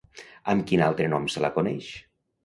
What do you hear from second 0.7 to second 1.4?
quin altre nom